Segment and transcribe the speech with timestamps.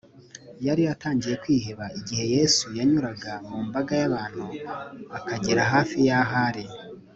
[0.65, 4.43] yari atangiye kwiheba igihe yesu yanyuraga mu mbaga y’abantu
[5.17, 6.65] akagera hafi y’aho ari